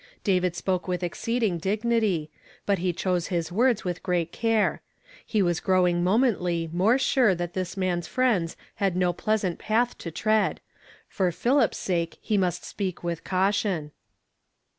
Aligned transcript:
David 0.23 0.55
spoke 0.55 0.87
with 0.87 1.03
exceeding 1.03 1.59
dignity, 1.59 2.31
but 2.65 2.79
he 2.79 2.91
chose 2.91 3.27
his 3.27 3.51
words 3.51 3.85
with 3.85 4.01
great 4.01 4.31
care. 4.31 4.81
He 5.23 5.43
was 5.43 5.59
growing 5.59 6.03
momently 6.03 6.67
more 6.73 6.97
sure 6.97 7.35
that 7.35 7.53
this 7.53 7.77
man's 7.77 8.07
friends 8.07 8.57
liiid 8.81 8.95
no 8.95 9.13
pleasant 9.13 9.59
path 9.59 9.95
to 9.99 10.09
tread; 10.09 10.59
for 11.07 11.31
Philip's 11.31 11.77
sake 11.77 12.17
he 12.19 12.35
must 12.35 12.65
speak 12.65 13.01
witli 13.01 13.23
caution. 13.23 13.91